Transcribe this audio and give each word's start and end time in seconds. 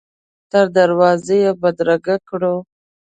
تر 0.51 0.65
دروازې 0.77 1.37
یې 1.43 1.51
بدرګه 1.61 2.15
کړو. 2.27 2.55